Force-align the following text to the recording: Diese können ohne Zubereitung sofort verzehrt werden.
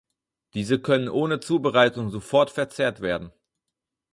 Diese 0.55 0.81
können 0.81 1.09
ohne 1.09 1.39
Zubereitung 1.41 2.09
sofort 2.09 2.49
verzehrt 2.49 3.01
werden. 3.01 3.31